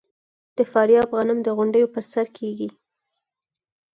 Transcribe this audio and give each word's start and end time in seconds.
د 0.57 0.59
فاریاب 0.71 1.09
غنم 1.17 1.39
د 1.43 1.47
غونډیو 1.57 1.91
په 1.95 2.01
سر 2.11 2.27
کیږي. 2.37 2.69